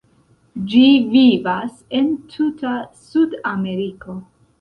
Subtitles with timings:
[0.69, 2.73] Ĝi vivas en tuta
[3.11, 4.17] Sudameriko.